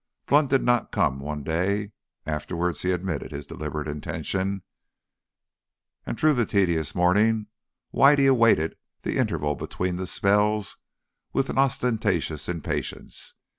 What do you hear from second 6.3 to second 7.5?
the tedious morning